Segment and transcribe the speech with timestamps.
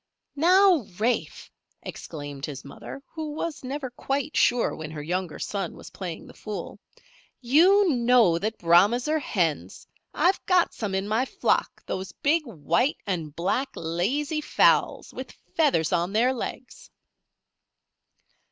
[0.35, 1.51] "Now, Rafe!"
[1.83, 6.33] exclaimed his mother, who was never quite sure when her younger son was playing the
[6.33, 6.79] fool.
[7.39, 9.85] "You know that Brahmas are hens.
[10.11, 15.91] I've got some in my flock those big white and black, lazy fowls, with feathers
[15.93, 16.89] on their legs."